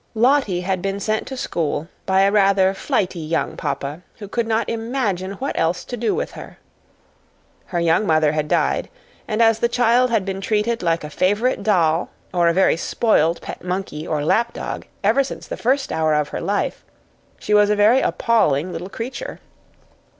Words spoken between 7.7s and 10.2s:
young mother had died, and as the child